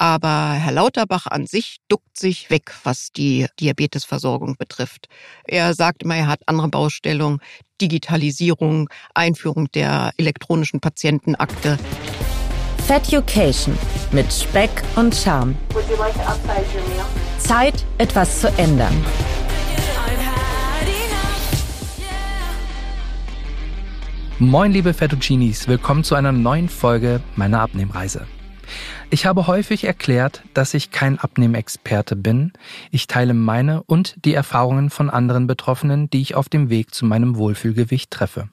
[0.00, 5.08] Aber Herr Lauterbach an sich duckt sich weg, was die Diabetesversorgung betrifft.
[5.44, 7.40] Er sagt immer, er hat andere Baustellungen,
[7.80, 11.78] Digitalisierung, Einführung der elektronischen Patientenakte.
[12.86, 13.76] Feducation
[14.12, 15.56] mit Speck und Charme.
[17.40, 19.04] Zeit, etwas zu ändern.
[24.38, 28.28] Moin liebe Fettuccinis, willkommen zu einer neuen Folge meiner Abnehmreise.
[29.10, 32.52] Ich habe häufig erklärt, dass ich kein Abnehmexperte bin.
[32.90, 37.06] Ich teile meine und die Erfahrungen von anderen Betroffenen, die ich auf dem Weg zu
[37.06, 38.50] meinem Wohlfühlgewicht treffe.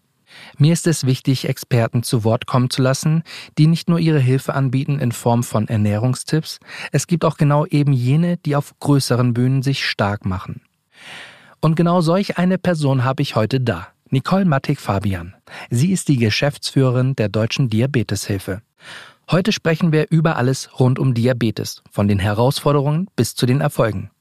[0.58, 3.24] Mir ist es wichtig, Experten zu Wort kommen zu lassen,
[3.58, 6.60] die nicht nur ihre Hilfe anbieten in Form von Ernährungstipps,
[6.94, 10.62] es gibt auch genau eben jene, die auf größeren Bühnen sich stark machen.
[11.60, 13.88] Und genau solch eine Person habe ich heute da.
[14.10, 15.34] Nicole Mattig-Fabian.
[15.70, 18.62] Sie ist die Geschäftsführerin der Deutschen Diabeteshilfe.
[19.32, 24.12] Heute sprechen wir über alles rund um Diabetes, von den Herausforderungen bis zu den Erfolgen.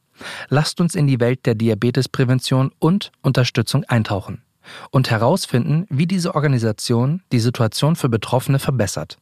[0.49, 4.43] Lasst uns in die Welt der Diabetesprävention und Unterstützung eintauchen
[4.91, 9.19] und herausfinden, wie diese Organisation die Situation für Betroffene verbessert.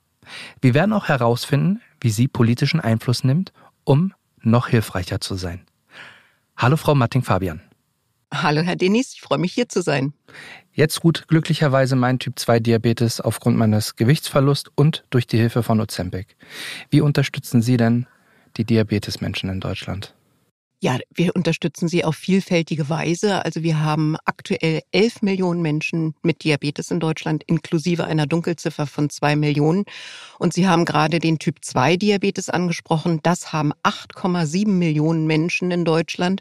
[0.60, 3.52] Wir werden auch herausfinden, wie sie politischen Einfluss nimmt,
[3.82, 5.66] um noch hilfreicher zu sein.
[6.56, 7.60] Hallo Frau Matting-Fabian.
[8.32, 10.14] Hallo Herr Denis, ich freue mich hier zu sein.
[10.74, 15.80] Jetzt ruht glücklicherweise mein Typ 2 Diabetes aufgrund meines Gewichtsverlusts und durch die Hilfe von
[15.80, 16.34] Ozempic.
[16.90, 18.06] Wie unterstützen Sie denn
[18.56, 20.14] die Diabetesmenschen in Deutschland?
[20.84, 23.44] Ja, wir unterstützen sie auf vielfältige Weise.
[23.44, 29.08] Also wir haben aktuell 11 Millionen Menschen mit Diabetes in Deutschland, inklusive einer Dunkelziffer von
[29.08, 29.84] zwei Millionen.
[30.40, 33.20] Und Sie haben gerade den Typ 2 Diabetes angesprochen.
[33.22, 36.40] Das haben 8,7 Millionen Menschen in Deutschland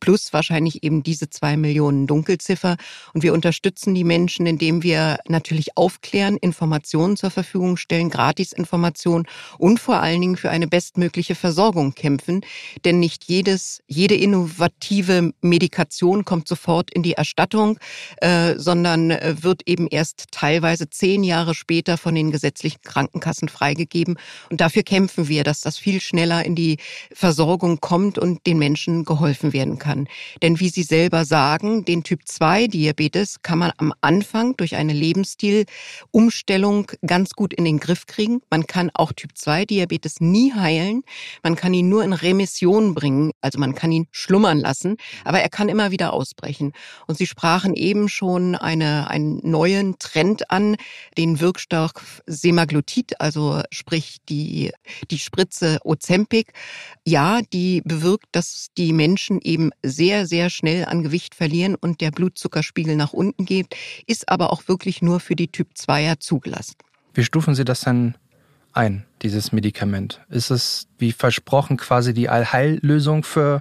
[0.00, 2.76] plus wahrscheinlich eben diese zwei Millionen Dunkelziffer.
[3.14, 9.26] Und wir unterstützen die Menschen, indem wir natürlich aufklären, Informationen zur Verfügung stellen, Gratisinformationen
[9.58, 12.42] und vor allen Dingen für eine bestmögliche Versorgung kämpfen.
[12.84, 17.78] Denn nicht jedes, jede innovative Medikation kommt sofort in die Erstattung,
[18.18, 24.18] äh, sondern äh, wird eben erst teilweise zehn Jahre später von den gesetzlichen Krankenkassen freigegeben.
[24.50, 26.78] Und dafür kämpfen wir, dass das viel schneller in die
[27.12, 30.06] Versorgung kommt und den Menschen geholfen werden kann kann.
[30.42, 34.92] Denn wie Sie selber sagen, den Typ 2 Diabetes kann man am Anfang durch eine
[34.92, 38.42] Lebensstilumstellung ganz gut in den Griff kriegen.
[38.50, 41.04] Man kann auch Typ 2 Diabetes nie heilen.
[41.42, 43.30] Man kann ihn nur in Remission bringen.
[43.40, 46.74] Also man kann ihn schlummern lassen, aber er kann immer wieder ausbrechen.
[47.06, 50.76] Und Sie sprachen eben schon eine, einen neuen Trend an,
[51.16, 54.70] den Wirkstoff Semaglutid, also sprich die,
[55.10, 56.52] die Spritze Ozempic.
[57.06, 62.10] Ja, die bewirkt, dass die Menschen eben sehr, sehr schnell an Gewicht verlieren und der
[62.10, 63.74] Blutzuckerspiegel nach unten geht,
[64.06, 66.74] ist aber auch wirklich nur für die Typ 2er zugelassen.
[67.14, 68.14] Wie stufen Sie das denn
[68.72, 70.20] ein, dieses Medikament?
[70.28, 73.60] Ist es wie versprochen quasi die Allheillösung für,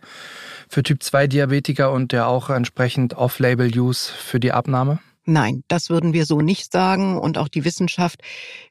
[0.69, 4.99] für Typ 2 Diabetiker und der auch entsprechend Off-Label-Use für die Abnahme?
[5.29, 7.17] Nein, das würden wir so nicht sagen.
[7.17, 8.21] Und auch die Wissenschaft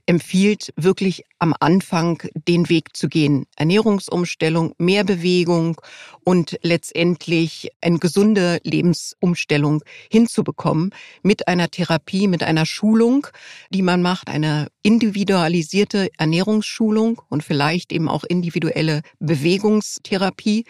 [0.07, 3.45] empfiehlt wirklich am Anfang den Weg zu gehen.
[3.57, 5.79] Ernährungsumstellung, mehr Bewegung
[6.25, 13.27] und letztendlich eine gesunde Lebensumstellung hinzubekommen mit einer Therapie, mit einer Schulung,
[13.69, 20.65] die man macht, eine individualisierte Ernährungsschulung und vielleicht eben auch individuelle Bewegungstherapie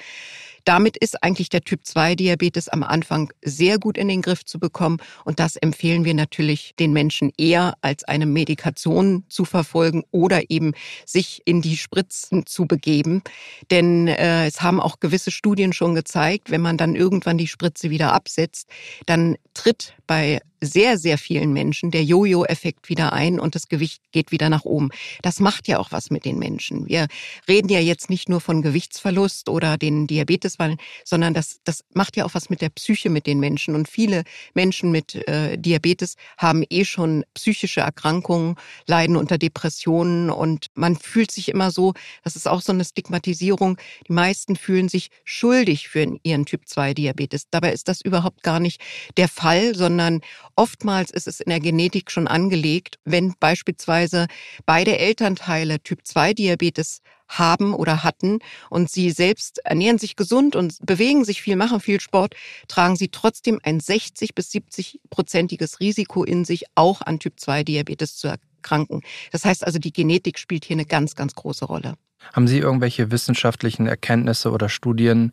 [0.66, 4.58] damit ist eigentlich der Typ 2 Diabetes am Anfang sehr gut in den Griff zu
[4.58, 4.98] bekommen.
[5.24, 10.72] Und das empfehlen wir natürlich den Menschen eher als eine Medikation zu verfolgen oder eben
[11.06, 13.22] sich in die Spritzen zu begeben.
[13.70, 17.90] Denn äh, es haben auch gewisse Studien schon gezeigt, wenn man dann irgendwann die Spritze
[17.90, 18.68] wieder absetzt,
[19.06, 24.32] dann tritt bei sehr, sehr vielen Menschen der Jojo-Effekt wieder ein und das Gewicht geht
[24.32, 24.90] wieder nach oben.
[25.22, 26.88] Das macht ja auch was mit den Menschen.
[26.88, 27.08] Wir
[27.48, 32.24] reden ja jetzt nicht nur von Gewichtsverlust oder den Diabeteswahlen, sondern das, das macht ja
[32.24, 33.74] auch was mit der Psyche mit den Menschen.
[33.74, 34.24] Und viele
[34.54, 38.56] Menschen mit äh, Diabetes haben eh schon psychische Erkrankungen,
[38.86, 41.94] leiden unter Depressionen und man fühlt sich immer so,
[42.24, 46.94] das ist auch so eine Stigmatisierung, die meisten fühlen sich schuldig für ihren Typ 2
[46.94, 47.48] Diabetes.
[47.50, 48.80] Dabei ist das überhaupt gar nicht
[49.16, 50.20] der Fall, sondern
[50.56, 54.26] Oftmals ist es in der Genetik schon angelegt, wenn beispielsweise
[54.64, 58.38] beide Elternteile Typ 2 Diabetes haben oder hatten
[58.70, 62.34] und sie selbst ernähren sich gesund und bewegen sich viel, machen viel Sport,
[62.68, 67.62] tragen sie trotzdem ein 60 bis 70 prozentiges Risiko in sich, auch an Typ 2
[67.62, 69.02] Diabetes zu erkranken.
[69.32, 71.94] Das heißt also, die Genetik spielt hier eine ganz, ganz große Rolle.
[72.32, 75.32] Haben Sie irgendwelche wissenschaftlichen Erkenntnisse oder Studien,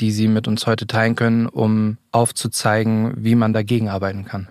[0.00, 4.48] die Sie mit uns heute teilen können, um aufzuzeigen, wie man dagegen arbeiten kann?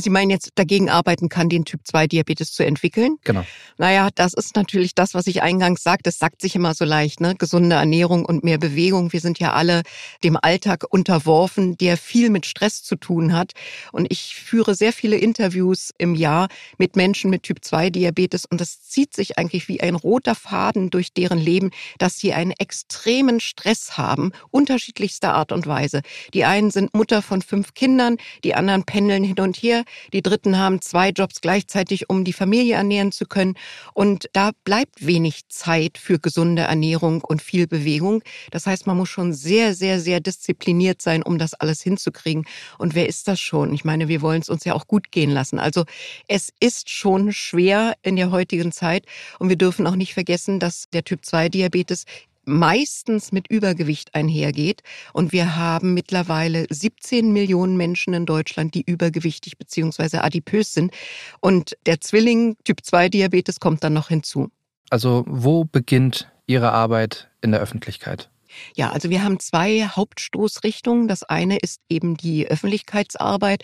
[0.00, 3.16] Sie meinen jetzt dagegen arbeiten kann, den Typ-2-Diabetes zu entwickeln?
[3.24, 3.44] Genau.
[3.78, 6.04] Naja, das ist natürlich das, was ich eingangs sagte.
[6.04, 7.34] Das sagt sich immer so leicht, ne?
[7.36, 9.12] Gesunde Ernährung und mehr Bewegung.
[9.12, 9.82] Wir sind ja alle
[10.22, 13.52] dem Alltag unterworfen, der viel mit Stress zu tun hat.
[13.90, 16.48] Und ich führe sehr viele Interviews im Jahr
[16.78, 21.38] mit Menschen mit Typ-2-Diabetes und das zieht sich eigentlich wie ein roter Faden durch deren
[21.38, 26.02] Leben, dass sie einen extremen Stress haben, unterschiedlichster Art und Weise.
[26.34, 30.58] Die einen sind Mutter von fünf Kindern, die anderen pendeln hin und her, die Dritten
[30.58, 33.54] haben zwei Jobs gleichzeitig, um die Familie ernähren zu können.
[33.94, 38.22] Und da bleibt wenig Zeit für gesunde Ernährung und viel Bewegung.
[38.50, 42.46] Das heißt, man muss schon sehr, sehr, sehr diszipliniert sein, um das alles hinzukriegen.
[42.78, 43.72] Und wer ist das schon?
[43.74, 45.58] Ich meine, wir wollen es uns ja auch gut gehen lassen.
[45.58, 45.84] Also
[46.26, 49.06] es ist schon schwer in der heutigen Zeit.
[49.38, 52.04] Und wir dürfen auch nicht vergessen, dass der Typ-2-Diabetes
[52.48, 54.82] meistens mit Übergewicht einhergeht.
[55.12, 60.18] Und wir haben mittlerweile 17 Millionen Menschen in Deutschland, die übergewichtig bzw.
[60.18, 60.92] adipös sind.
[61.40, 64.48] Und der Zwilling Typ 2 Diabetes kommt dann noch hinzu.
[64.90, 68.30] Also wo beginnt Ihre Arbeit in der Öffentlichkeit?
[68.76, 71.08] Ja, also wir haben zwei Hauptstoßrichtungen.
[71.08, 73.62] Das eine ist eben die Öffentlichkeitsarbeit.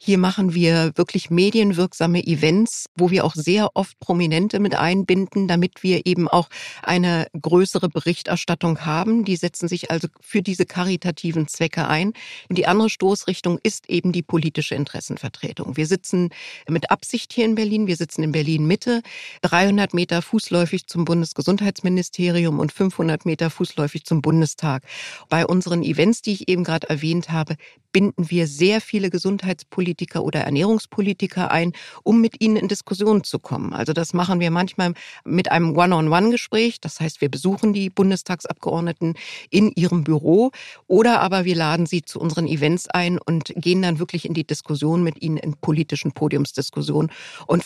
[0.00, 5.82] Hier machen wir wirklich medienwirksame Events, wo wir auch sehr oft Prominente mit einbinden, damit
[5.82, 6.48] wir eben auch
[6.82, 9.24] eine größere Berichterstattung haben.
[9.24, 12.12] Die setzen sich also für diese karitativen Zwecke ein.
[12.48, 15.76] Und die andere Stoßrichtung ist eben die politische Interessenvertretung.
[15.76, 16.30] Wir sitzen
[16.68, 17.86] mit Absicht hier in Berlin.
[17.86, 19.02] Wir sitzen in Berlin Mitte,
[19.42, 24.82] 300 Meter fußläufig zum Bundesgesundheitsministerium und 500 Meter fußläufig zum Bundestag.
[25.28, 27.54] Bei unseren Events, die ich eben gerade erwähnt habe,
[27.92, 31.72] binden wir sehr viele Gesundheitspolitiker oder Ernährungspolitiker ein,
[32.02, 33.72] um mit ihnen in Diskussionen zu kommen.
[33.72, 34.94] Also das machen wir manchmal
[35.24, 36.80] mit einem One-on-One-Gespräch.
[36.80, 39.14] Das heißt, wir besuchen die Bundestagsabgeordneten
[39.50, 40.50] in ihrem Büro
[40.88, 44.44] oder aber wir laden sie zu unseren Events ein und gehen dann wirklich in die
[44.44, 47.12] Diskussion mit ihnen in politischen Podiumsdiskussionen
[47.46, 47.62] und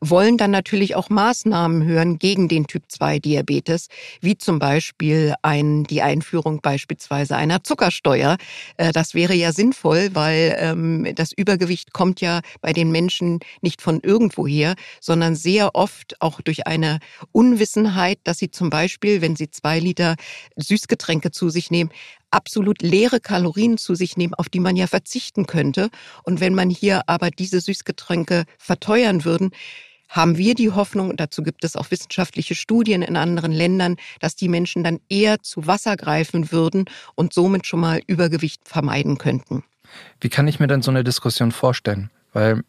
[0.00, 3.86] wollen dann natürlich auch Maßnahmen hören gegen den Typ-2-Diabetes,
[4.20, 8.36] wie zum Beispiel ein, die Einführung beispielsweise einer Zuckersteuer.
[8.76, 13.80] Äh, das wäre ja sinnvoll, weil ähm, das Übergewicht kommt ja bei den Menschen nicht
[13.80, 16.98] von irgendwoher, sondern sehr oft auch durch eine
[17.30, 20.16] Unwissenheit, dass sie zum Beispiel, wenn sie zwei Liter
[20.56, 21.90] Süßgetränke zu sich nehmen,
[22.32, 25.88] absolut leere Kalorien zu sich nehmen, auf die man ja verzichten könnte.
[26.24, 29.50] Und wenn man hier aber diese Süßgetränke verteuern würden,
[30.08, 34.36] haben wir die Hoffnung, und dazu gibt es auch wissenschaftliche Studien in anderen Ländern, dass
[34.36, 36.84] die Menschen dann eher zu Wasser greifen würden
[37.14, 39.64] und somit schon mal Übergewicht vermeiden könnten.
[40.20, 42.10] Wie kann ich mir denn so eine Diskussion vorstellen?
[42.32, 42.62] Weil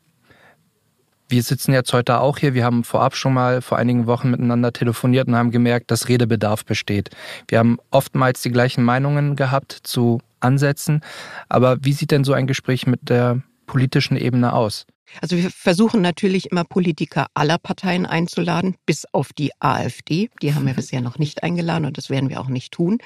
[1.30, 2.54] wir sitzen jetzt heute auch hier.
[2.54, 6.66] Wir haben vorab schon mal vor einigen Wochen miteinander telefoniert und haben gemerkt, dass Redebedarf
[6.66, 7.10] besteht.
[7.48, 11.02] Wir haben oftmals die gleichen Meinungen gehabt zu Ansätzen.
[11.50, 14.86] Aber wie sieht denn so ein Gespräch mit der politischen Ebene aus?
[15.22, 20.30] Also wir versuchen natürlich immer Politiker aller Parteien einzuladen, bis auf die AfD.
[20.42, 22.98] Die haben wir bisher noch nicht eingeladen und das werden wir auch nicht tun.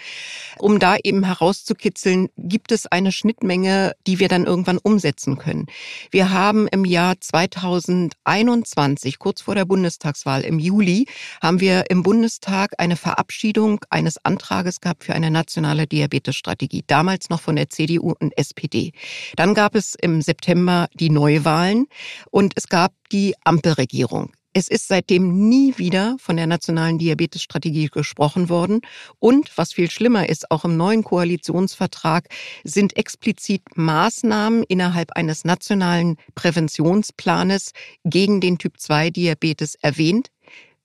[0.58, 5.68] Um da eben herauszukitzeln, gibt es eine Schnittmenge, die wir dann irgendwann umsetzen können.
[6.12, 11.08] Wir haben im Jahr 2021, kurz vor der Bundestagswahl im Juli,
[11.42, 16.84] haben wir im Bundestag eine Verabschiedung eines Antrages gehabt für eine nationale Diabetesstrategie.
[16.88, 18.92] Damals noch von der CDU und SPD.
[19.36, 21.87] Dann gab es im September die Neuwahlen
[22.32, 24.32] und es gab die Ampelregierung.
[24.60, 28.82] Es ist seitdem nie wieder von der nationalen Diabetesstrategie gesprochen worden.
[29.20, 32.28] Und was viel schlimmer ist, auch im neuen Koalitionsvertrag
[32.64, 37.74] sind explizit Maßnahmen innerhalb eines nationalen Präventionsplanes
[38.04, 40.30] gegen den Typ-2-Diabetes erwähnt.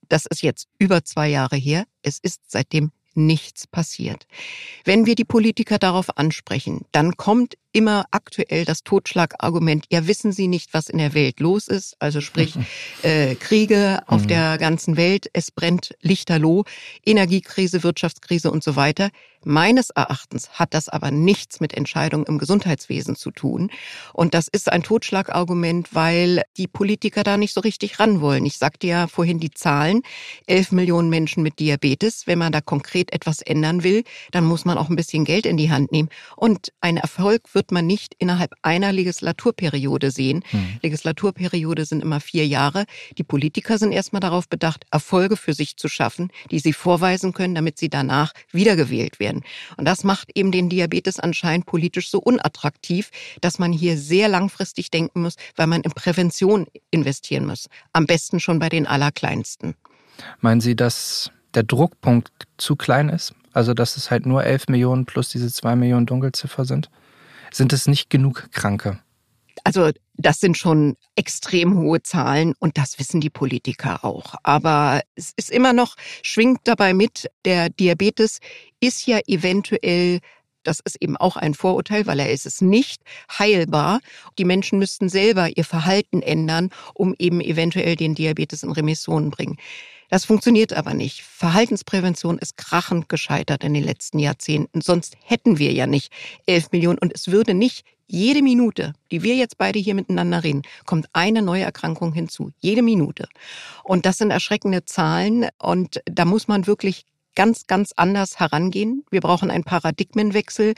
[0.07, 1.85] Das ist jetzt über zwei Jahre her.
[2.03, 4.27] Es ist seitdem nichts passiert.
[4.85, 10.47] Wenn wir die Politiker darauf ansprechen, dann kommt immer aktuell das Totschlagargument, ja wissen Sie
[10.47, 12.55] nicht, was in der Welt los ist, also sprich
[13.03, 14.29] äh, Kriege auf mhm.
[14.29, 16.65] der ganzen Welt, es brennt lichterloh,
[17.05, 19.11] Energiekrise, Wirtschaftskrise und so weiter.
[19.45, 23.71] Meines Erachtens hat das aber nichts mit Entscheidungen im Gesundheitswesen zu tun.
[24.13, 28.47] Und das ist ein Totschlagargument, weil die Politiker da nicht so richtig ran wollen.
[28.47, 30.03] Ich sagte ja vorhin die Zahlen.
[30.47, 32.27] Elf Millionen Menschen mit Diabetes.
[32.27, 35.57] Wenn man da konkret etwas ändern will, dann muss man auch ein bisschen Geld in
[35.57, 36.09] die Hand nehmen.
[36.37, 40.45] Und ein Erfolg wird man nicht innerhalb einer Legislaturperiode sehen.
[40.51, 40.79] Hm.
[40.83, 42.85] Legislaturperiode sind immer vier Jahre.
[43.19, 47.55] Die Politiker sind erstmal darauf bedacht, Erfolge für sich zu schaffen, die sie vorweisen können,
[47.55, 49.45] damit sie danach wiedergewählt werden werden.
[49.77, 53.11] Und das macht eben den Diabetes anscheinend politisch so unattraktiv,
[53.41, 57.69] dass man hier sehr langfristig denken muss, weil man in Prävention investieren muss.
[57.93, 59.75] Am besten schon bei den Allerkleinsten.
[60.41, 63.35] Meinen Sie, dass der Druckpunkt zu klein ist?
[63.53, 66.91] Also, dass es halt nur 11 Millionen plus diese 2 Millionen Dunkelziffer sind?
[67.51, 68.99] Sind es nicht genug Kranke?
[69.65, 74.35] Also das sind schon extrem hohe Zahlen und das wissen die Politiker auch.
[74.43, 78.39] Aber es ist immer noch, schwingt dabei mit, der Diabetes
[78.81, 80.21] ist ja eventuell
[80.65, 83.03] das ist eben auch ein Vorurteil, weil er ist es nicht
[83.37, 84.01] heilbar.
[84.39, 89.57] Die Menschen müssten selber ihr Verhalten ändern, um eben eventuell den Diabetes in Remission bringen.
[90.09, 91.23] Das funktioniert aber nicht.
[91.23, 94.83] Verhaltensprävention ist krachend gescheitert in den letzten Jahrzehnten.
[94.83, 96.13] Sonst hätten wir ja nicht
[96.47, 100.63] elf Millionen und es würde nicht jede Minute, die wir jetzt beide hier miteinander reden,
[100.85, 102.53] kommt eine neue Erkrankung hinzu.
[102.61, 103.27] Jede Minute.
[103.85, 109.05] Und das sind erschreckende Zahlen und da muss man wirklich ganz, ganz anders herangehen.
[109.11, 110.75] Wir brauchen einen Paradigmenwechsel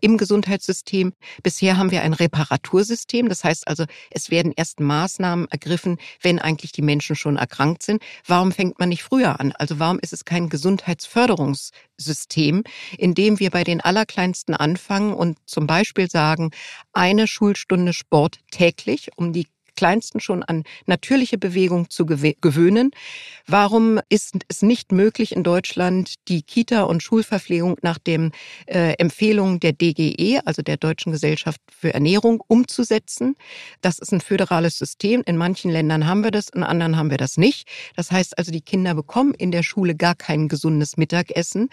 [0.00, 1.12] im Gesundheitssystem.
[1.42, 3.28] Bisher haben wir ein Reparatursystem.
[3.28, 8.02] Das heißt also, es werden erst Maßnahmen ergriffen, wenn eigentlich die Menschen schon erkrankt sind.
[8.26, 9.52] Warum fängt man nicht früher an?
[9.52, 12.64] Also warum ist es kein Gesundheitsförderungssystem,
[12.98, 16.50] in dem wir bei den Allerkleinsten anfangen und zum Beispiel sagen,
[16.92, 22.90] eine Schulstunde Sport täglich, um die Kleinsten schon an natürliche Bewegung zu gewöhnen.
[23.46, 28.32] Warum ist es nicht möglich in Deutschland, die Kita- und Schulverpflegung nach den
[28.66, 33.36] äh, Empfehlungen der DGE, also der Deutschen Gesellschaft für Ernährung, umzusetzen?
[33.80, 35.22] Das ist ein föderales System.
[35.26, 37.68] In manchen Ländern haben wir das, in anderen haben wir das nicht.
[37.94, 41.68] Das heißt also, die Kinder bekommen in der Schule gar kein gesundes Mittagessen.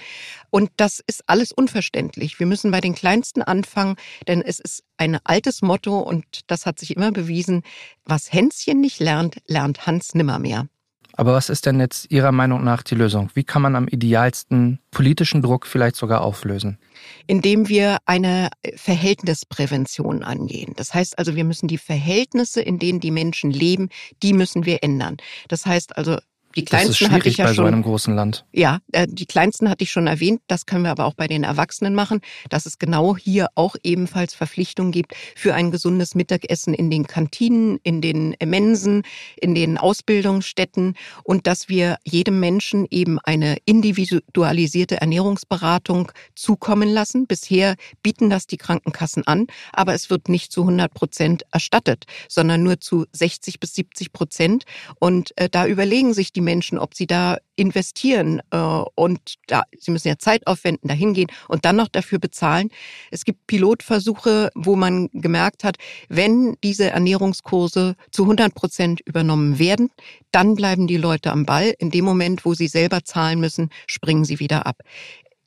[0.50, 2.40] Und das ist alles unverständlich.
[2.40, 3.96] Wir müssen bei den Kleinsten anfangen,
[4.28, 7.64] denn es ist ein altes Motto und das hat sich immer bewiesen.
[8.06, 10.68] Was Hänschen nicht lernt, lernt Hans nimmermehr.
[11.16, 13.30] Aber was ist denn jetzt Ihrer Meinung nach die Lösung?
[13.36, 16.80] Wie kann man am idealsten politischen Druck vielleicht sogar auflösen?
[17.28, 20.74] Indem wir eine Verhältnisprävention angehen.
[20.76, 23.90] Das heißt also, wir müssen die Verhältnisse, in denen die Menschen leben,
[24.24, 25.18] die müssen wir ändern.
[25.50, 26.18] Das heißt also,
[26.56, 28.46] die kleinsten das ist schwierig hatte ich ja bei schon, so einem großen Land.
[28.52, 30.42] Ja, äh, die kleinsten hatte ich schon erwähnt.
[30.48, 34.34] Das können wir aber auch bei den Erwachsenen machen, dass es genau hier auch ebenfalls
[34.34, 39.04] Verpflichtungen gibt für ein gesundes Mittagessen in den Kantinen, in den Mensen,
[39.40, 47.26] in den Ausbildungsstätten und dass wir jedem Menschen eben eine individualisierte Ernährungsberatung zukommen lassen.
[47.26, 52.62] Bisher bieten das die Krankenkassen an, aber es wird nicht zu 100 Prozent erstattet, sondern
[52.62, 54.66] nur zu 60 bis 70 Prozent.
[55.00, 59.92] Und äh, da überlegen sich die Menschen, ob sie da investieren äh, und da, sie
[59.92, 62.70] müssen ja Zeit aufwenden, da hingehen und dann noch dafür bezahlen.
[63.12, 65.78] Es gibt Pilotversuche, wo man gemerkt hat,
[66.10, 69.90] wenn diese Ernährungskurse zu 100 Prozent übernommen werden,
[70.32, 71.74] dann bleiben die Leute am Ball.
[71.78, 74.78] In dem Moment, wo sie selber zahlen müssen, springen sie wieder ab.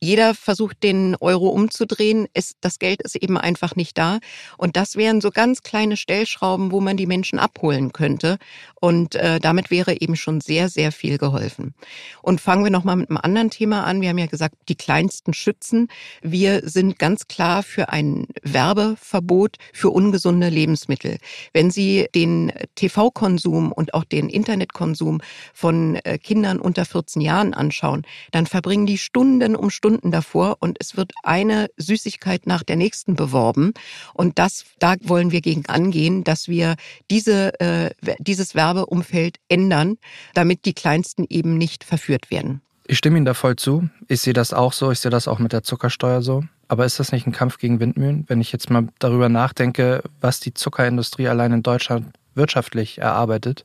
[0.06, 2.28] Jeder versucht, den Euro umzudrehen.
[2.32, 4.20] Es, das Geld ist eben einfach nicht da.
[4.56, 8.38] Und das wären so ganz kleine Stellschrauben, wo man die Menschen abholen könnte.
[8.80, 11.74] Und äh, damit wäre eben schon sehr, sehr viel geholfen.
[12.22, 14.00] Und fangen wir nochmal mit einem anderen Thema an.
[14.00, 15.88] Wir haben ja gesagt, die kleinsten schützen.
[16.22, 21.18] Wir sind ganz klar für ein Werbeverbot für ungesunde Lebensmittel.
[21.52, 25.20] Wenn Sie den TV-Konsum und auch den Internetkonsum
[25.52, 30.58] von äh, Kindern unter 14 Jahren anschauen, dann verbringen die Stunden um Stunden Stunden davor
[30.60, 33.72] und es wird eine Süßigkeit nach der nächsten beworben.
[34.12, 36.76] Und das, da wollen wir gegen angehen, dass wir
[37.10, 39.96] diese, äh, dieses Werbeumfeld ändern,
[40.34, 42.60] damit die Kleinsten eben nicht verführt werden.
[42.86, 43.88] Ich stimme Ihnen da voll zu.
[44.06, 44.92] Ich sehe das auch so.
[44.92, 46.44] Ich sehe das auch mit der Zuckersteuer so.
[46.68, 48.24] Aber ist das nicht ein Kampf gegen Windmühlen?
[48.28, 53.64] Wenn ich jetzt mal darüber nachdenke, was die Zuckerindustrie allein in Deutschland wirtschaftlich erarbeitet?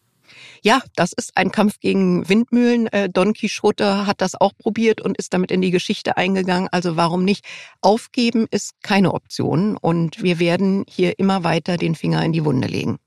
[0.62, 2.88] Ja, das ist ein Kampf gegen Windmühlen.
[2.88, 6.70] Äh, Don Quixote hat das auch probiert und ist damit in die Geschichte eingegangen.
[6.72, 7.46] Also warum nicht?
[7.82, 12.68] Aufgeben ist keine Option und wir werden hier immer weiter den Finger in die Wunde
[12.68, 12.98] legen.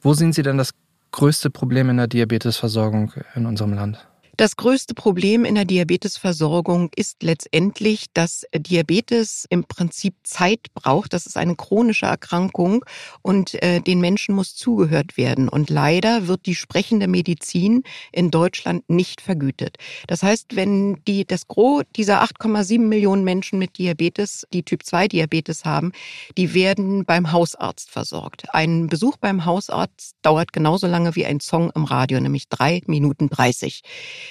[0.00, 0.72] Wo sehen Sie denn das
[1.12, 4.06] größte Problem in der Diabetesversorgung in unserem Land?
[4.38, 11.12] Das größte Problem in der Diabetesversorgung ist letztendlich, dass Diabetes im Prinzip Zeit braucht.
[11.12, 12.84] Das ist eine chronische Erkrankung
[13.20, 15.48] und äh, den Menschen muss zugehört werden.
[15.48, 19.78] Und leider wird die sprechende Medizin in Deutschland nicht vergütet.
[20.06, 25.08] Das heißt, wenn die, das Gros dieser 8,7 Millionen Menschen mit Diabetes, die Typ 2
[25.08, 25.90] Diabetes haben,
[26.36, 28.54] die werden beim Hausarzt versorgt.
[28.54, 33.28] Ein Besuch beim Hausarzt dauert genauso lange wie ein Song im Radio, nämlich drei Minuten
[33.28, 33.82] dreißig.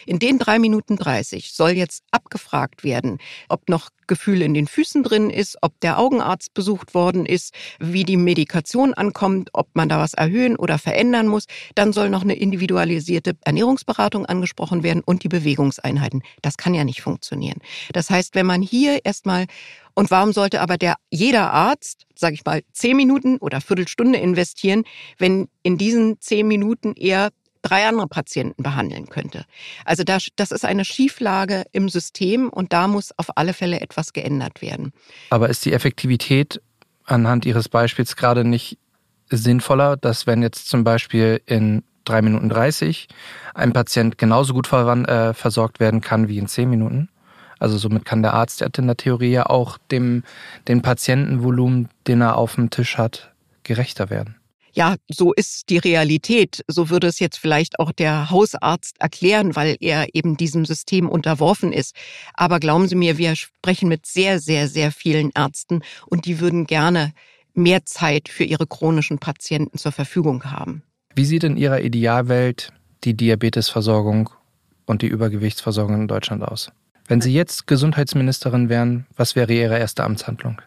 [0.05, 5.03] In den drei Minuten 30 soll jetzt abgefragt werden, ob noch Gefühl in den Füßen
[5.03, 9.99] drin ist, ob der Augenarzt besucht worden ist, wie die Medikation ankommt, ob man da
[9.99, 11.45] was erhöhen oder verändern muss.
[11.75, 16.23] Dann soll noch eine individualisierte Ernährungsberatung angesprochen werden und die Bewegungseinheiten.
[16.41, 17.59] Das kann ja nicht funktionieren.
[17.91, 19.45] Das heißt, wenn man hier erstmal
[19.93, 24.83] und warum sollte aber der jeder Arzt, sage ich mal, zehn Minuten oder Viertelstunde investieren,
[25.17, 29.45] wenn in diesen zehn Minuten er drei andere Patienten behandeln könnte.
[29.85, 34.13] Also das, das ist eine Schieflage im System und da muss auf alle Fälle etwas
[34.13, 34.93] geändert werden.
[35.29, 36.61] Aber ist die Effektivität
[37.05, 38.77] anhand Ihres Beispiels gerade nicht
[39.29, 43.07] sinnvoller, dass wenn jetzt zum Beispiel in drei Minuten 30
[43.53, 47.09] ein Patient genauso gut äh, versorgt werden kann wie in zehn Minuten?
[47.59, 50.23] Also somit kann der Arzt in der Theorie ja auch dem,
[50.67, 53.31] dem Patientenvolumen, den er auf dem Tisch hat,
[53.63, 54.35] gerechter werden.
[54.77, 56.63] Ja, so ist die Realität.
[56.67, 61.73] So würde es jetzt vielleicht auch der Hausarzt erklären, weil er eben diesem System unterworfen
[61.73, 61.95] ist.
[62.35, 66.67] Aber glauben Sie mir, wir sprechen mit sehr, sehr, sehr vielen Ärzten und die würden
[66.67, 67.13] gerne
[67.55, 70.83] mehr Zeit für ihre chronischen Patienten zur Verfügung haben.
[71.15, 72.71] Wie sieht in Ihrer Idealwelt
[73.03, 74.29] die Diabetesversorgung
[74.85, 76.71] und die Übergewichtsversorgung in Deutschland aus?
[77.07, 80.61] Wenn Sie jetzt Gesundheitsministerin wären, was wäre Ihre erste Amtshandlung?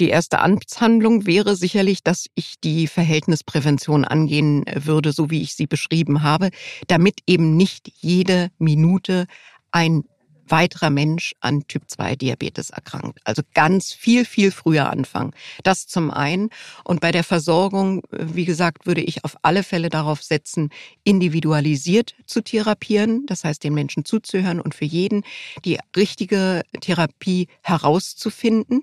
[0.00, 5.66] Die erste Amtshandlung wäre sicherlich, dass ich die Verhältnisprävention angehen würde, so wie ich sie
[5.66, 6.48] beschrieben habe,
[6.86, 9.26] damit eben nicht jede Minute
[9.72, 10.04] ein
[10.48, 13.20] weiterer Mensch an Typ-2-Diabetes erkrankt.
[13.24, 15.32] Also ganz viel, viel früher anfangen.
[15.62, 16.48] Das zum einen.
[16.82, 20.70] Und bei der Versorgung, wie gesagt, würde ich auf alle Fälle darauf setzen,
[21.04, 23.26] individualisiert zu therapieren.
[23.26, 25.24] Das heißt, den Menschen zuzuhören und für jeden
[25.64, 28.82] die richtige Therapie herauszufinden.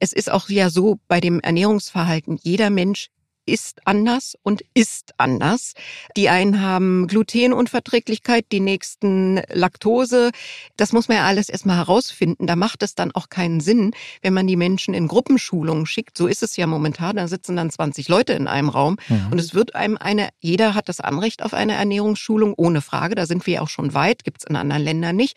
[0.00, 3.10] Es ist auch ja so bei dem Ernährungsverhalten, jeder Mensch
[3.46, 5.74] ist anders und ist anders.
[6.16, 10.32] Die einen haben Glutenunverträglichkeit, die nächsten Laktose.
[10.76, 12.46] Das muss man ja alles erstmal herausfinden.
[12.46, 16.18] Da macht es dann auch keinen Sinn, wenn man die Menschen in Gruppenschulungen schickt.
[16.18, 17.16] So ist es ja momentan.
[17.16, 19.28] Da sitzen dann 20 Leute in einem Raum mhm.
[19.30, 23.14] und es wird einem eine, jeder hat das Anrecht auf eine Ernährungsschulung, ohne Frage.
[23.14, 25.36] Da sind wir auch schon weit, gibt's in anderen Ländern nicht.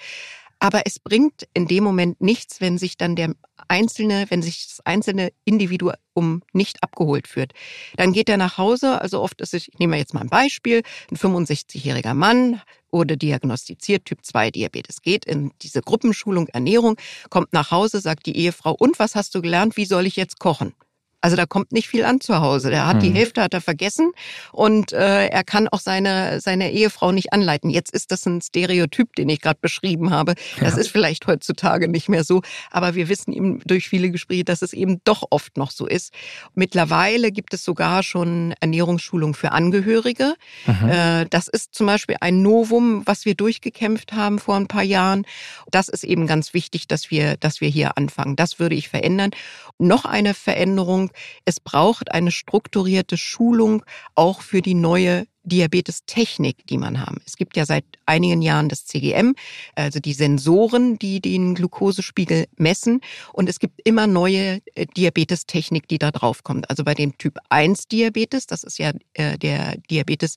[0.59, 3.33] Aber es bringt in dem Moment nichts, wenn sich dann der
[3.67, 7.53] einzelne, wenn sich das einzelne Individuum nicht abgeholt führt.
[7.95, 10.83] Dann geht er nach Hause, also oft ist es, ich nehme jetzt mal ein Beispiel,
[11.11, 12.61] ein 65-jähriger Mann
[12.91, 16.97] wurde diagnostiziert, Typ 2 Diabetes, geht in diese Gruppenschulung Ernährung,
[17.29, 20.39] kommt nach Hause, sagt die Ehefrau, und was hast du gelernt, wie soll ich jetzt
[20.39, 20.73] kochen?
[21.21, 22.69] Also da kommt nicht viel an zu Hause.
[22.69, 23.01] Der hat mhm.
[23.01, 24.11] die Hälfte hat er vergessen
[24.51, 27.69] und äh, er kann auch seine seine Ehefrau nicht anleiten.
[27.69, 30.35] Jetzt ist das ein Stereotyp, den ich gerade beschrieben habe.
[30.59, 30.79] Das ja.
[30.79, 34.71] ist vielleicht heutzutage nicht mehr so, aber wir wissen eben durch viele Gespräche, dass es
[34.71, 36.13] eben doch oft noch so ist.
[36.55, 40.35] Mittlerweile gibt es sogar schon Ernährungsschulung für Angehörige.
[40.65, 40.89] Mhm.
[40.89, 45.25] Äh, das ist zum Beispiel ein Novum, was wir durchgekämpft haben vor ein paar Jahren.
[45.69, 48.35] Das ist eben ganz wichtig, dass wir dass wir hier anfangen.
[48.35, 49.31] Das würde ich verändern.
[49.77, 51.08] Noch eine Veränderung
[51.45, 53.83] es braucht eine strukturierte Schulung
[54.15, 57.21] auch für die neue Diabetestechnik, die man haben.
[57.25, 59.35] Es gibt ja seit einigen Jahren das CGM,
[59.75, 63.01] also die Sensoren, die den Glukosespiegel messen.
[63.33, 66.69] Und es gibt immer neue äh, Diabetestechnik, die da drauf kommt.
[66.69, 70.35] Also bei dem Typ 1 Diabetes, das ist ja äh, der Diabetes,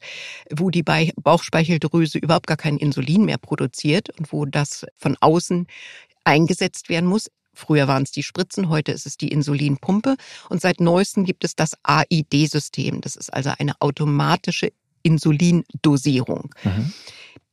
[0.51, 5.67] wo die Bauchspeicheldrüse überhaupt gar kein Insulin mehr produziert und wo das von außen
[6.25, 10.17] eingesetzt werden muss, Früher waren es die Spritzen, heute ist es die Insulinpumpe.
[10.49, 13.01] Und seit neuestem gibt es das AID-System.
[13.01, 16.55] Das ist also eine automatische Insulindosierung.
[16.65, 16.93] Mhm.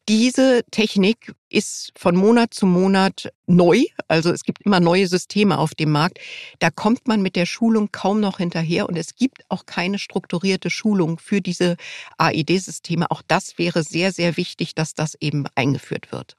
[0.09, 3.83] Diese Technik ist von Monat zu Monat neu.
[4.07, 6.17] Also es gibt immer neue Systeme auf dem Markt.
[6.57, 10.71] Da kommt man mit der Schulung kaum noch hinterher und es gibt auch keine strukturierte
[10.71, 11.77] Schulung für diese
[12.17, 13.12] AID-Systeme.
[13.12, 16.35] Auch das wäre sehr, sehr wichtig, dass das eben eingeführt wird.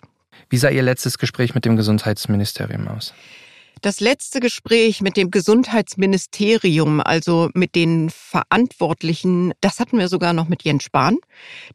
[0.48, 3.14] Wie sah Ihr letztes Gespräch mit dem Gesundheitsministerium aus?
[3.82, 10.48] Das letzte Gespräch mit dem Gesundheitsministerium, also mit den Verantwortlichen, das hatten wir sogar noch
[10.48, 11.16] mit Jens Spahn.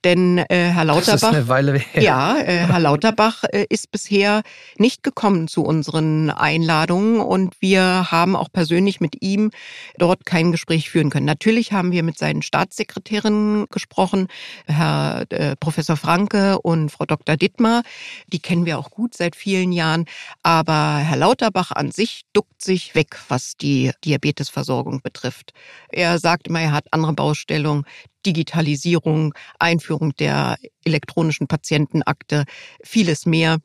[0.03, 1.13] Denn äh, Herr Lauterbach.
[1.13, 2.03] Das ist eine Weile her.
[2.03, 4.43] Ja, äh, Herr Lauterbach äh, ist bisher
[4.77, 9.49] nicht gekommen zu unseren Einladungen und wir haben auch persönlich mit ihm
[9.97, 11.25] dort kein Gespräch führen können.
[11.25, 14.27] Natürlich haben wir mit seinen Staatssekretärinnen gesprochen,
[14.67, 17.35] Herr äh, Professor Franke und Frau Dr.
[17.35, 17.81] Dittmar.
[18.27, 20.05] Die kennen wir auch gut seit vielen Jahren.
[20.43, 25.53] Aber Herr Lauterbach an sich duckt sich weg, was die Diabetesversorgung betrifft.
[25.89, 27.85] Er sagt immer, er hat andere Baustellungen,
[28.25, 32.45] Digitalisierung, Einführung der elektronischen Patientenakte,
[32.83, 33.59] vieles mehr.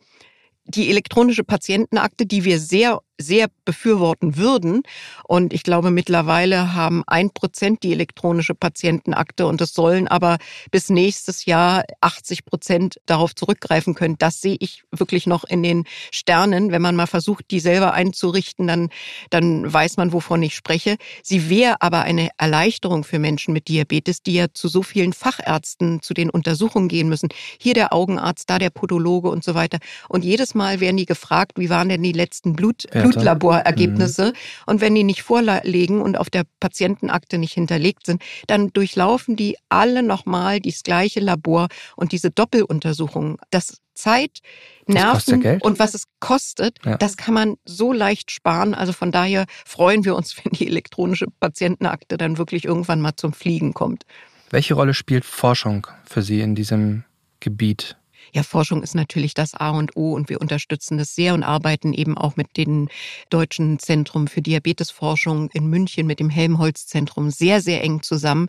[0.64, 4.82] Die elektronische Patientenakte, die wir sehr sehr befürworten würden.
[5.24, 10.38] Und ich glaube, mittlerweile haben ein Prozent die elektronische Patientenakte und es sollen aber
[10.70, 14.16] bis nächstes Jahr 80 Prozent darauf zurückgreifen können.
[14.18, 16.72] Das sehe ich wirklich noch in den Sternen.
[16.72, 18.88] Wenn man mal versucht, die selber einzurichten, dann,
[19.30, 20.96] dann weiß man, wovon ich spreche.
[21.22, 26.02] Sie wäre aber eine Erleichterung für Menschen mit Diabetes, die ja zu so vielen Fachärzten
[26.02, 27.28] zu den Untersuchungen gehen müssen.
[27.58, 29.78] Hier der Augenarzt, da der Podologe und so weiter.
[30.08, 34.26] Und jedes Mal werden die gefragt, wie waren denn die letzten Blut, ja Blutlaborergebnisse.
[34.26, 34.32] Mhm.
[34.66, 39.56] Und wenn die nicht vorliegen und auf der Patientenakte nicht hinterlegt sind, dann durchlaufen die
[39.68, 43.38] alle nochmal das gleiche Labor und diese Doppeluntersuchung.
[43.50, 44.38] Das Zeit,
[44.86, 46.96] Nerven ja und was es kostet, ja.
[46.96, 48.74] das kann man so leicht sparen.
[48.74, 53.32] Also von daher freuen wir uns, wenn die elektronische Patientenakte dann wirklich irgendwann mal zum
[53.32, 54.04] Fliegen kommt.
[54.50, 57.04] Welche Rolle spielt Forschung für Sie in diesem
[57.38, 57.96] Gebiet?
[58.32, 61.92] Ja, Forschung ist natürlich das A und O und wir unterstützen das sehr und arbeiten
[61.92, 62.88] eben auch mit dem
[63.28, 68.48] Deutschen Zentrum für Diabetesforschung in München, mit dem Helmholtz-Zentrum sehr, sehr eng zusammen.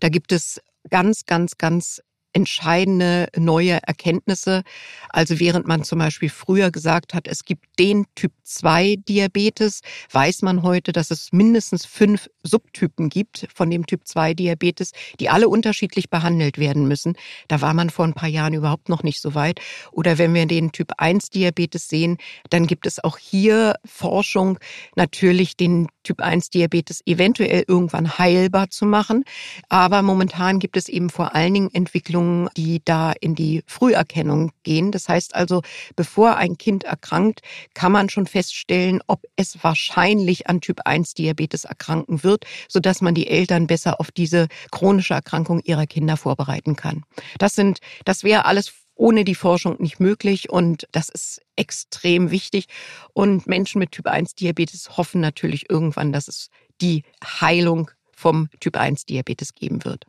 [0.00, 4.62] Da gibt es ganz, ganz, ganz entscheidende neue Erkenntnisse.
[5.10, 10.42] Also während man zum Beispiel früher gesagt hat, es gibt den Typ 2 Diabetes, weiß
[10.42, 15.48] man heute, dass es mindestens fünf Subtypen gibt von dem Typ 2 Diabetes, die alle
[15.48, 17.16] unterschiedlich behandelt werden müssen.
[17.48, 19.60] Da war man vor ein paar Jahren überhaupt noch nicht so weit.
[19.90, 22.18] Oder wenn wir den Typ 1 Diabetes sehen,
[22.50, 24.58] dann gibt es auch hier Forschung,
[24.96, 29.24] natürlich den Typ 1 Diabetes eventuell irgendwann heilbar zu machen.
[29.68, 32.21] Aber momentan gibt es eben vor allen Dingen Entwicklungen,
[32.56, 34.92] die da in die Früherkennung gehen.
[34.92, 35.62] Das heißt also,
[35.96, 37.40] bevor ein Kind erkrankt,
[37.74, 43.14] kann man schon feststellen, ob es wahrscheinlich an Typ 1 Diabetes erkranken wird, sodass man
[43.14, 47.04] die Eltern besser auf diese chronische Erkrankung ihrer Kinder vorbereiten kann.
[47.38, 52.66] Das sind, das wäre alles ohne die Forschung nicht möglich und das ist extrem wichtig.
[53.12, 56.48] Und Menschen mit Typ 1 Diabetes hoffen natürlich irgendwann, dass es
[56.80, 60.06] die Heilung vom Typ 1 Diabetes geben wird.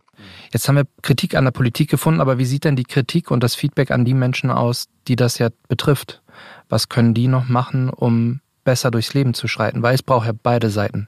[0.51, 3.43] Jetzt haben wir Kritik an der Politik gefunden, aber wie sieht denn die Kritik und
[3.43, 6.21] das Feedback an die Menschen aus, die das ja betrifft?
[6.69, 9.81] Was können die noch machen, um besser durchs Leben zu schreiten?
[9.81, 11.07] Weil es braucht ja beide Seiten.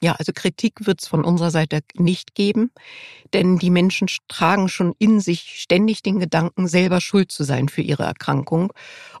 [0.00, 2.70] Ja, also Kritik wird es von unserer Seite nicht geben,
[3.32, 7.82] denn die Menschen tragen schon in sich ständig den Gedanken, selber schuld zu sein für
[7.82, 8.72] ihre Erkrankung.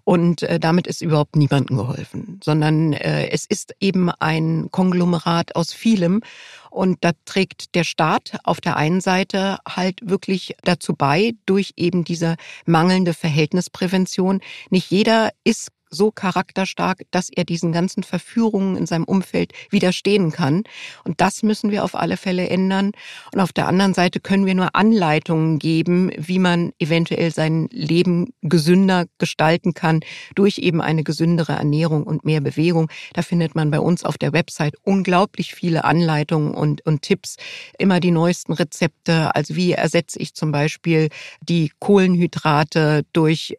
[0.04, 5.72] Und äh, damit ist überhaupt niemandem geholfen, sondern äh, es ist eben ein Konglomerat aus
[5.72, 6.22] vielem.
[6.70, 12.04] Und da trägt der Staat auf der einen Seite halt wirklich dazu bei, durch eben
[12.04, 12.36] diese
[12.66, 14.40] mangelnde Verhältnisprävention.
[14.70, 20.64] Nicht jeder ist so charakterstark, dass er diesen ganzen Verführungen in seinem Umfeld widerstehen kann.
[21.04, 22.92] Und das müssen wir auf alle Fälle ändern.
[23.32, 28.32] Und auf der anderen Seite können wir nur Anleitungen geben, wie man eventuell sein Leben
[28.42, 30.00] gesünder gestalten kann
[30.34, 32.88] durch eben eine gesündere Ernährung und mehr Bewegung.
[33.14, 37.36] Da findet man bei uns auf der Website unglaublich viele Anleitungen und, und Tipps,
[37.78, 39.34] immer die neuesten Rezepte.
[39.34, 41.08] Also wie ersetze ich zum Beispiel
[41.40, 43.56] die Kohlenhydrate durch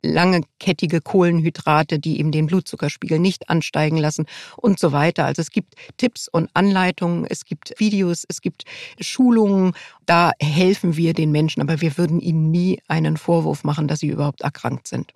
[0.59, 4.25] langekettige Kohlenhydrate, die eben den Blutzuckerspiegel nicht ansteigen lassen
[4.57, 5.25] und so weiter.
[5.25, 8.63] Also es gibt Tipps und Anleitungen, es gibt Videos, es gibt
[8.99, 9.73] Schulungen.
[10.05, 14.09] Da helfen wir den Menschen, aber wir würden ihnen nie einen Vorwurf machen, dass sie
[14.09, 15.13] überhaupt erkrankt sind.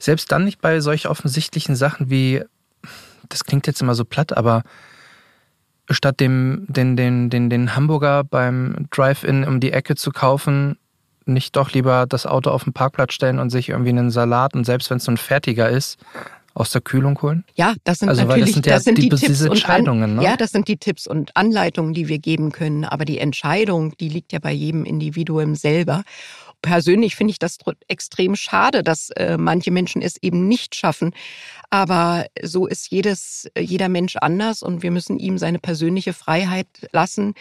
[0.00, 2.42] Selbst dann nicht bei solch offensichtlichen Sachen wie,
[3.28, 4.62] das klingt jetzt immer so platt, aber
[5.90, 10.78] statt dem, den, den, den, den Hamburger beim Drive-In um die Ecke zu kaufen,
[11.28, 14.64] nicht doch lieber das Auto auf den Parkplatz stellen und sich irgendwie einen Salat und
[14.64, 15.98] selbst wenn es so ein fertiger ist,
[16.58, 17.44] aus der Kühlung holen?
[17.54, 20.16] Ja, das sind also, natürlich das sind, ja das sind die, die, Tipps und An,
[20.16, 20.22] ne?
[20.22, 22.84] Ja, das sind die Tipps und Anleitungen, die wir geben können.
[22.84, 26.02] Aber die Entscheidung, die liegt ja bei jedem Individuum selber.
[26.60, 31.14] Persönlich finde ich das extrem schade, dass äh, manche Menschen es eben nicht schaffen.
[31.70, 37.34] Aber so ist jedes, jeder Mensch anders und wir müssen ihm seine persönliche Freiheit lassen,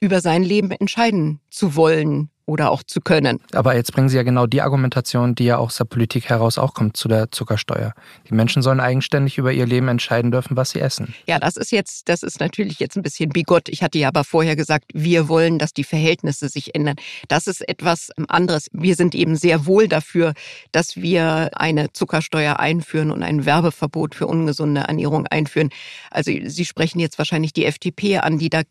[0.00, 3.40] über sein Leben entscheiden zu wollen oder auch zu können.
[3.52, 6.74] Aber jetzt bringen Sie ja genau die Argumentation, die ja aus der Politik heraus auch
[6.74, 7.94] kommt zu der Zuckersteuer.
[8.28, 11.14] Die Menschen sollen eigenständig über ihr Leben entscheiden dürfen, was sie essen.
[11.26, 13.68] Ja, das ist jetzt, das ist natürlich jetzt ein bisschen bigott.
[13.68, 16.96] Ich hatte ja aber vorher gesagt, wir wollen, dass die Verhältnisse sich ändern.
[17.28, 18.68] Das ist etwas anderes.
[18.72, 20.34] Wir sind eben sehr wohl dafür,
[20.72, 25.70] dass wir eine Zuckersteuer einführen und ein Werbeverbot für ungesunde Ernährung einführen.
[26.10, 28.62] Also Sie sprechen jetzt wahrscheinlich die FDP an, die da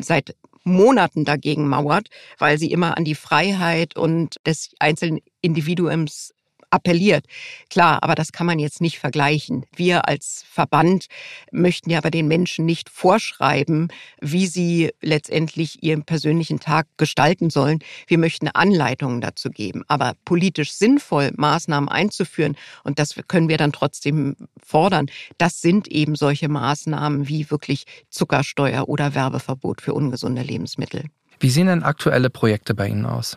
[0.00, 6.32] seit Monaten dagegen mauert, weil sie immer an die Freiheit und des einzelnen Individuums
[6.72, 7.26] appelliert.
[7.70, 9.64] Klar, aber das kann man jetzt nicht vergleichen.
[9.76, 11.06] Wir als Verband
[11.50, 13.88] möchten ja aber den Menschen nicht vorschreiben,
[14.20, 17.80] wie sie letztendlich ihren persönlichen Tag gestalten sollen.
[18.06, 19.84] Wir möchten Anleitungen dazu geben.
[19.88, 25.06] Aber politisch sinnvoll Maßnahmen einzuführen, und das können wir dann trotzdem fordern,
[25.38, 31.04] das sind eben solche Maßnahmen wie wirklich Zuckersteuer oder Werbeverbot für ungesunde Lebensmittel.
[31.40, 33.36] Wie sehen denn aktuelle Projekte bei Ihnen aus?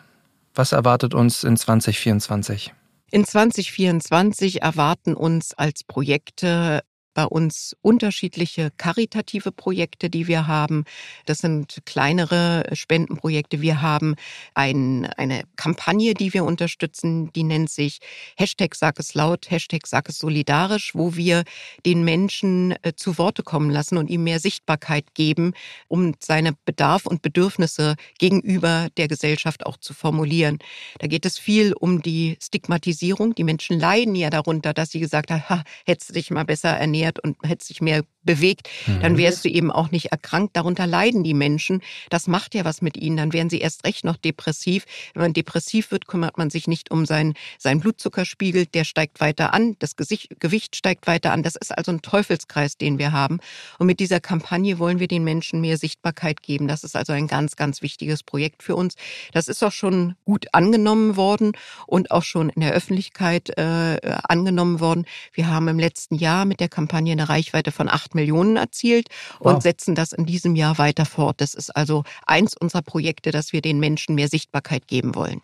[0.54, 2.72] Was erwartet uns in 2024?
[3.10, 6.82] In 2024 erwarten uns als Projekte
[7.16, 10.84] bei uns unterschiedliche karitative Projekte, die wir haben.
[11.24, 13.62] Das sind kleinere Spendenprojekte.
[13.62, 14.16] Wir haben
[14.52, 18.00] ein, eine Kampagne, die wir unterstützen, die nennt sich
[18.36, 21.44] Hashtag Sag es laut, Hashtag Sag es solidarisch, wo wir
[21.86, 25.54] den Menschen äh, zu Worte kommen lassen und ihm mehr Sichtbarkeit geben,
[25.88, 30.58] um seine Bedarf und Bedürfnisse gegenüber der Gesellschaft auch zu formulieren.
[30.98, 33.34] Da geht es viel um die Stigmatisierung.
[33.34, 36.68] Die Menschen leiden ja darunter, dass sie gesagt haben, ha, hättest du dich mal besser
[36.68, 39.00] ernährt und hättest dich mehr bewegt, mhm.
[39.00, 40.56] dann wärst du eben auch nicht erkrankt.
[40.56, 41.80] Darunter leiden die Menschen.
[42.10, 43.16] Das macht ja was mit ihnen.
[43.16, 44.84] Dann werden sie erst recht noch depressiv.
[45.14, 48.66] Wenn man depressiv wird, kümmert man sich nicht um seinen, seinen Blutzuckerspiegel.
[48.66, 49.76] Der steigt weiter an.
[49.78, 51.42] Das Gesicht, Gewicht steigt weiter an.
[51.42, 53.38] Das ist also ein Teufelskreis, den wir haben.
[53.78, 56.68] Und mit dieser Kampagne wollen wir den Menschen mehr Sichtbarkeit geben.
[56.68, 58.96] Das ist also ein ganz, ganz wichtiges Projekt für uns.
[59.32, 61.52] Das ist auch schon gut angenommen worden
[61.86, 65.06] und auch schon in der Öffentlichkeit äh, angenommen worden.
[65.32, 69.54] Wir haben im letzten Jahr mit der Kampagne eine Reichweite von acht Millionen erzielt und
[69.54, 69.62] wow.
[69.62, 71.40] setzen das in diesem Jahr weiter fort.
[71.40, 75.42] Das ist also eins unserer Projekte, dass wir den Menschen mehr Sichtbarkeit geben wollen.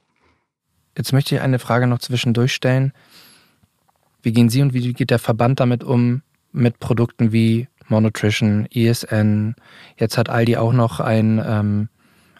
[0.97, 2.93] Jetzt möchte ich eine Frage noch zwischendurch stellen.
[4.23, 9.57] Wie gehen Sie und wie geht der Verband damit um, mit Produkten wie Monutrition, ESN?
[9.99, 11.89] Jetzt hat Aldi auch noch ein ähm,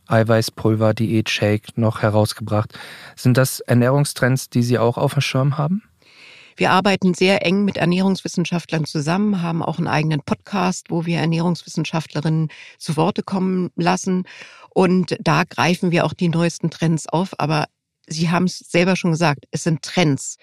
[0.07, 2.79] Eiweißpulver, Diät-Shake noch herausgebracht.
[3.17, 5.83] Sind das Ernährungstrends, die Sie auch auf dem Schirm haben?
[6.57, 12.49] Wir arbeiten sehr eng mit Ernährungswissenschaftlern zusammen, haben auch einen eigenen Podcast, wo wir Ernährungswissenschaftlerinnen
[12.79, 14.25] zu Worte kommen lassen.
[14.71, 17.39] Und da greifen wir auch die neuesten Trends auf.
[17.39, 17.67] Aber
[18.07, 20.37] Sie haben es selber schon gesagt, es sind Trends.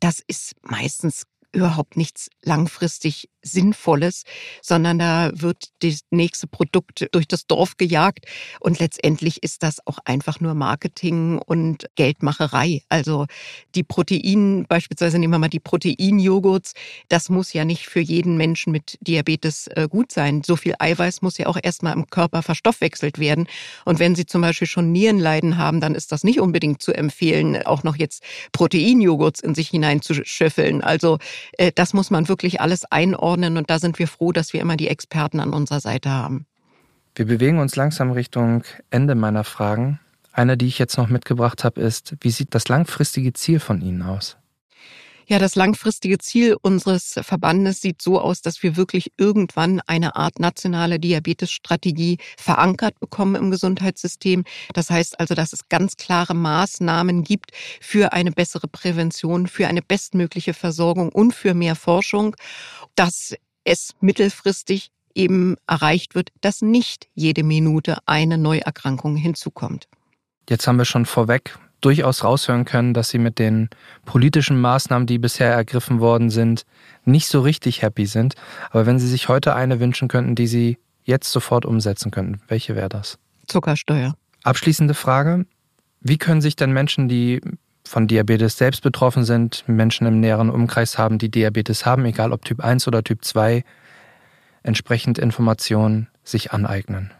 [0.00, 4.22] Das ist meistens überhaupt nichts langfristig Sinnvolles,
[4.62, 8.26] sondern da wird das nächste Produkt durch das Dorf gejagt
[8.60, 12.82] und letztendlich ist das auch einfach nur Marketing und Geldmacherei.
[12.88, 13.26] Also
[13.74, 16.72] die Protein, beispielsweise nehmen wir mal die Proteinjoghurts,
[17.08, 20.42] das muss ja nicht für jeden Menschen mit Diabetes äh, gut sein.
[20.44, 23.48] So viel Eiweiß muss ja auch erstmal im Körper verstoffwechselt werden.
[23.84, 27.62] Und wenn Sie zum Beispiel schon Nierenleiden haben, dann ist das nicht unbedingt zu empfehlen,
[27.64, 30.82] auch noch jetzt Proteinjoghurts in sich hineinzuschöffeln.
[30.82, 31.18] Also
[31.58, 33.56] äh, das muss man wirklich alles einordnen einordnen.
[33.56, 36.46] Und da sind wir froh, dass wir immer die Experten an unserer Seite haben.
[37.14, 40.00] Wir bewegen uns langsam Richtung Ende meiner Fragen.
[40.32, 44.02] Eine, die ich jetzt noch mitgebracht habe, ist, wie sieht das langfristige Ziel von Ihnen
[44.02, 44.38] aus?
[45.26, 50.40] Ja, das langfristige Ziel unseres Verbandes sieht so aus, dass wir wirklich irgendwann eine Art
[50.40, 54.44] nationale Diabetesstrategie verankert bekommen im Gesundheitssystem.
[54.74, 59.82] Das heißt also, dass es ganz klare Maßnahmen gibt für eine bessere Prävention, für eine
[59.82, 62.36] bestmögliche Versorgung und für mehr Forschung,
[62.94, 69.88] dass es mittelfristig eben erreicht wird, dass nicht jede Minute eine Neuerkrankung hinzukommt.
[70.48, 73.68] Jetzt haben wir schon vorweg durchaus raushören können, dass sie mit den
[74.06, 76.64] politischen Maßnahmen, die bisher ergriffen worden sind,
[77.04, 78.34] nicht so richtig happy sind.
[78.70, 82.74] Aber wenn Sie sich heute eine wünschen könnten, die Sie jetzt sofort umsetzen könnten, welche
[82.76, 83.18] wäre das?
[83.48, 84.14] Zuckersteuer.
[84.44, 85.44] Abschließende Frage.
[86.00, 87.40] Wie können sich denn Menschen, die
[87.84, 92.44] von Diabetes selbst betroffen sind, Menschen im näheren Umkreis haben, die Diabetes haben, egal ob
[92.44, 93.64] Typ 1 oder Typ 2,
[94.62, 97.10] entsprechend Informationen sich aneignen?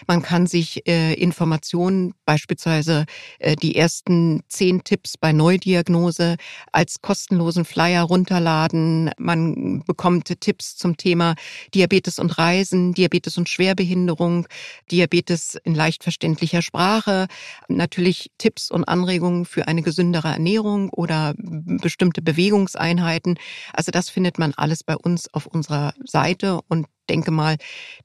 [0.08, 3.06] Man kann sich äh, Informationen, beispielsweise
[3.40, 6.38] äh, die ersten zehn Tipps bei Neudiagnose,
[6.72, 9.12] als kostenlosen Flyer runterladen.
[9.18, 11.36] Man bekommt Tipps zum Thema
[11.74, 14.48] Diabetes Diabetes und Reisen, Diabetes und Schwerbehinderung,
[14.90, 17.28] Diabetes in leicht verständlicher Sprache,
[17.68, 23.38] natürlich Tipps und Anregungen für eine gesündere Ernährung oder bestimmte Bewegungseinheiten.
[23.74, 27.58] Also das findet man alles bei uns auf unserer Seite und denke mal,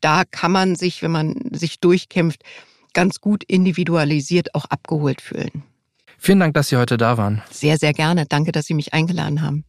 [0.02, 2.42] da kann man sich, wenn man sich durchkämpft,
[2.92, 5.62] ganz gut individualisiert auch abgeholt fühlen.
[6.18, 7.40] Vielen Dank, dass Sie heute da waren.
[7.50, 8.26] Sehr, sehr gerne.
[8.26, 9.64] Danke, dass Sie mich eingeladen haben.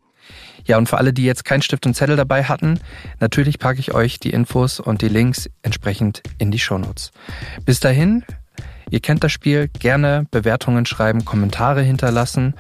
[0.66, 2.80] Ja, und für alle, die jetzt keinen Stift und Zettel dabei hatten,
[3.20, 7.12] natürlich packe ich euch die Infos und die Links entsprechend in die Shownotes.
[7.66, 8.24] Bis dahin,
[8.90, 12.54] ihr kennt das Spiel, gerne Bewertungen schreiben, Kommentare hinterlassen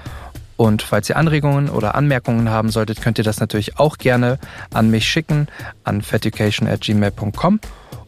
[0.59, 4.39] und falls ihr Anregungen oder Anmerkungen haben solltet, könnt ihr das natürlich auch gerne
[4.73, 5.47] an mich schicken,
[5.85, 7.61] an feducation.gmail.com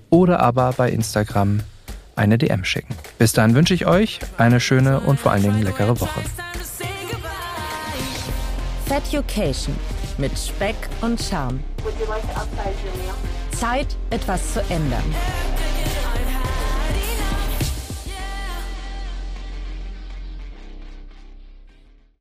[0.10, 1.62] oder aber bei Instagram
[2.18, 2.94] eine DM schicken.
[3.18, 6.20] Bis dahin wünsche ich euch eine schöne und vor allen Dingen leckere Woche.
[8.92, 9.74] Feducation
[10.18, 11.62] mit Speck und Charme.
[13.58, 15.16] Zeit, etwas zu ändern.